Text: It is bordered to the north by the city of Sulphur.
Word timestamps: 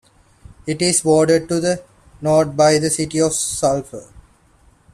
It 0.65 0.81
is 0.81 1.01
bordered 1.03 1.47
to 1.49 1.59
the 1.59 1.83
north 2.21 2.57
by 2.57 2.79
the 2.79 2.89
city 2.89 3.21
of 3.21 3.35
Sulphur. 3.35 4.11